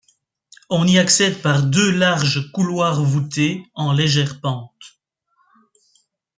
On 0.71 0.87
y 0.87 0.97
accède 0.97 1.43
par 1.43 1.61
deux 1.61 1.91
larges 1.91 2.51
couloirs 2.53 3.03
voûtés, 3.03 3.67
en 3.75 3.93
légère 3.93 4.41
pente. 4.41 4.73